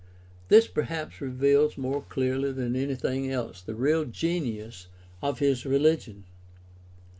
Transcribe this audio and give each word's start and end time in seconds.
This 0.47 0.65
perhaps 0.65 1.21
reveals 1.21 1.77
more 1.77 2.01
clearly 2.01 2.51
than 2.53 2.75
anything 2.75 3.29
else 3.29 3.61
the 3.61 3.75
real 3.75 4.03
genius 4.03 4.87
of 5.21 5.37
his 5.37 5.63
religion. 5.63 6.23